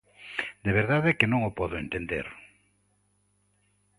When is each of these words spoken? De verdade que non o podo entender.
De 0.65 0.71
verdade 0.79 1.17
que 1.19 1.29
non 1.31 1.41
o 1.49 1.55
podo 1.59 1.75
entender. 1.83 2.27